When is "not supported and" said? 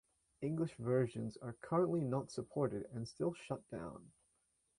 2.01-3.07